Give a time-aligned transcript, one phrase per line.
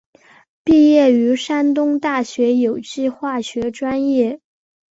[0.63, 4.41] 毕业于山东大学有机化学专业。